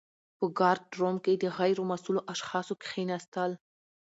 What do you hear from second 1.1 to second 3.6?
کي د غیر مسؤلو اشخاصو کښيناستل.